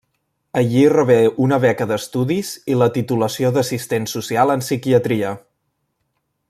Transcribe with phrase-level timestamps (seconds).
[0.61, 1.17] Allí rebé
[1.47, 5.37] una beca d’estudis i la titulació d’assistent social en psiquiatria.